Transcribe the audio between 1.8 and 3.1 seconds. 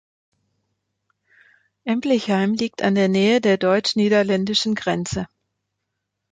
Emlichheim liegt in der